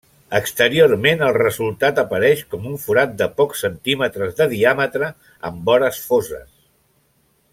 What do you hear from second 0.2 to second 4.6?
Exteriorment el resultat apareix com un forat de pocs centímetres de